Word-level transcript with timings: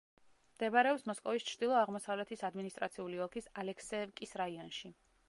მდებარეობს 0.53 1.03
მოსკოვის 1.09 1.45
ჩრდილო-აღმოსავლეთის 1.49 2.43
ადმინისტრაციული 2.49 3.21
ოლქის 3.27 3.51
ალექსეევკის 3.65 4.35
რაიონში. 4.43 4.93